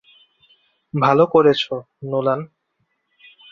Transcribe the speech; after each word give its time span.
ভালো 0.93 1.23
করেছো, 1.25 1.73
নোলান। 2.03 2.39